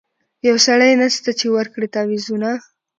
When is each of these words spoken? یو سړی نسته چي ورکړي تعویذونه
یو 0.47 0.57
سړی 0.67 0.91
نسته 1.01 1.29
چي 1.39 1.47
ورکړي 1.57 1.87
تعویذونه 1.95 2.51